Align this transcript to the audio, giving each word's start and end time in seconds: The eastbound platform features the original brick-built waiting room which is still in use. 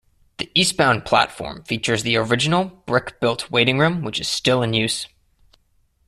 The 0.39 0.49
eastbound 0.55 1.05
platform 1.05 1.63
features 1.63 2.01
the 2.01 2.17
original 2.17 2.65
brick-built 2.87 3.51
waiting 3.51 3.77
room 3.77 4.01
which 4.03 4.19
is 4.19 4.27
still 4.27 4.63
in 4.63 4.73
use. 4.73 5.05